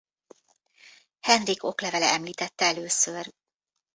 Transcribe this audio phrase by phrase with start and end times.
[1.19, 3.33] Henrik oklevele említette először.